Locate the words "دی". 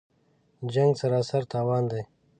1.91-2.01